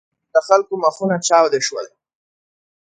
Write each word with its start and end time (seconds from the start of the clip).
د 0.33 0.35
خلکو 0.47 0.73
مخونه 0.83 1.15
چاودې 1.27 1.59
شول. 1.67 1.87